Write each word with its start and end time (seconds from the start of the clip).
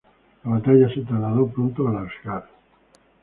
La 0.45 0.49
batalla 0.49 0.89
se 0.91 1.01
trasladó 1.01 1.45
pronto 1.51 1.87
al 1.87 1.97
Asgard. 2.07 2.45